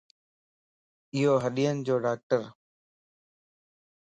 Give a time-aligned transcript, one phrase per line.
[1.15, 2.41] ايو ھڏين جو ڊاڪٽرَ